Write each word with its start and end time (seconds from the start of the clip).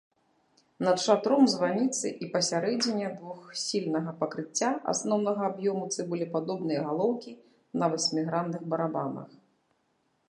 Над 0.85 1.01
шатром 1.07 1.43
званіцы 1.55 2.07
і 2.27 2.29
пасярэдзіне 2.35 3.11
двухсхільнага 3.19 4.11
пакрыцця 4.23 4.69
асноўнага 4.95 5.41
аб'ёму 5.51 5.85
цыбулепадобныя 5.95 6.81
галоўкі 6.89 7.31
на 7.83 7.95
васьмігранных 7.95 8.61
барабанах. 8.75 9.29